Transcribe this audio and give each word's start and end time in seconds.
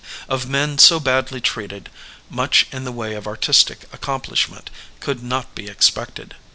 Of 0.27 0.49
men 0.49 0.79
so 0.79 0.99
badly 0.99 1.39
treated 1.39 1.91
much 2.27 2.65
in 2.71 2.85
the 2.85 2.91
way 2.91 3.13
of 3.13 3.27
artistic 3.27 3.83
accomplishment 3.93 4.71
could 4.99 5.21
not 5.21 5.53
be 5.53 5.67
expected. 5.67 6.33